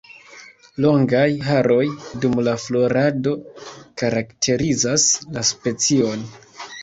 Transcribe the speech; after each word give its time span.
Longaj 0.83 1.25
haroj 1.47 1.83
dum 2.23 2.39
la 2.47 2.55
florado 2.63 3.33
karakterizas 4.03 5.07
la 5.39 5.45
specion. 5.53 6.27